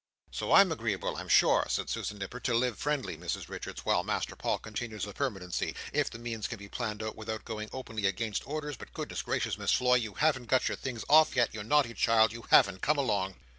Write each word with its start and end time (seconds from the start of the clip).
"So 0.31 0.53
I'm 0.53 0.71
agreeable, 0.71 1.17
I'm 1.17 1.27
sure," 1.29 1.67
said 1.69 1.87
Susan 1.87 2.17
Nipper, 2.17 2.39
"to 2.39 2.55
live 2.55 2.79
friendly, 2.79 3.15
Mrs 3.17 3.47
Richards, 3.49 3.85
while 3.85 4.01
Master 4.01 4.35
Paul 4.35 4.57
continues 4.57 5.05
a 5.05 5.13
permanency, 5.13 5.75
if 5.93 6.09
the 6.09 6.17
means 6.17 6.47
can 6.47 6.57
be 6.57 6.67
planned 6.67 7.03
out 7.03 7.15
without 7.15 7.45
going 7.45 7.69
openly 7.71 8.07
against 8.07 8.47
orders, 8.47 8.75
but 8.77 8.93
goodness 8.93 9.21
gracious 9.21 9.59
Miss 9.59 9.73
Floy, 9.73 9.93
you 9.97 10.15
haven't 10.15 10.47
got 10.47 10.67
your 10.67 10.75
things 10.75 11.05
off 11.07 11.35
yet, 11.35 11.53
you 11.53 11.61
naughty 11.63 11.93
child, 11.93 12.33
you 12.33 12.45
haven't, 12.49 12.81
come 12.81 12.97
along!" 12.97 13.35